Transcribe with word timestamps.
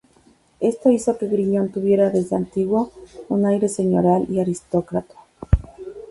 Esto 0.59 0.89
hizo 0.89 1.15
que 1.19 1.27
Griñón 1.27 1.69
tuviera, 1.71 2.09
desde 2.09 2.35
antiguo, 2.35 2.91
un 3.29 3.45
aire 3.45 3.69
señorial 3.69 4.25
y 4.31 4.39
aristocrático. 4.39 5.27